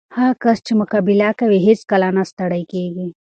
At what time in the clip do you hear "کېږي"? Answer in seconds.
2.71-3.07